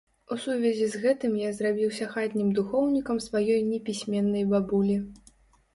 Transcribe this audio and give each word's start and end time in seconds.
У 0.35 0.35
сувязі 0.43 0.87
з 0.93 1.01
гэтым 1.03 1.35
я 1.41 1.51
зрабіўся 1.57 2.07
хатнім 2.15 2.49
духоўнікам 2.61 3.21
сваёй 3.27 3.61
непісьменнай 3.71 4.53
бабулі. 4.57 5.03